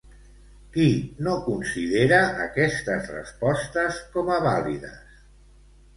[0.75, 0.85] Qui
[1.27, 5.25] no considera aquestes respostes com a vàlides?